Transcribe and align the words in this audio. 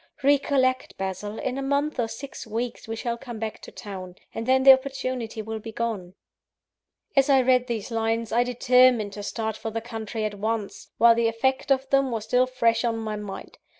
Recollect, 0.23 0.97
Basil, 0.97 1.37
in 1.37 1.59
a 1.59 1.61
month 1.61 1.99
or 1.99 2.07
six 2.07 2.47
weeks 2.47 2.87
we 2.87 2.95
shall 2.95 3.19
come 3.19 3.37
back 3.37 3.59
to 3.61 3.71
town; 3.71 4.15
and 4.33 4.47
then 4.47 4.63
the 4.63 4.73
opportunity 4.73 5.43
will 5.43 5.59
be 5.59 5.71
gone." 5.71 6.15
As 7.15 7.29
I 7.29 7.41
read 7.43 7.67
these 7.67 7.91
lines, 7.91 8.31
I 8.31 8.43
determined 8.43 9.13
to 9.13 9.21
start 9.21 9.55
for 9.55 9.69
the 9.69 9.79
country 9.79 10.25
at 10.25 10.33
once, 10.33 10.89
while 10.97 11.13
the 11.13 11.27
effect 11.27 11.71
of 11.71 11.87
them 11.91 12.09
was 12.09 12.23
still 12.23 12.47
fresh 12.47 12.83
on 12.83 12.97
my 12.97 13.15
mind. 13.15 13.59